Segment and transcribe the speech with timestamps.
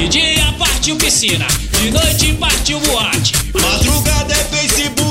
[0.00, 1.46] De dia partiu piscina,
[1.78, 3.34] de noite partiu boate.
[3.52, 5.09] Madrugada é Facebook.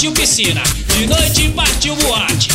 [0.00, 2.49] partiu piscina, de noite partiu boate.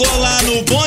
[0.00, 0.79] colar no bom